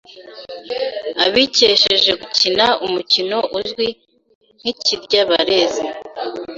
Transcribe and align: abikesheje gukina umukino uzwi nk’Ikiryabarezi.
abikesheje 1.25 2.11
gukina 2.21 2.65
umukino 2.85 3.37
uzwi 3.57 3.87
nk’Ikiryabarezi. 4.59 5.83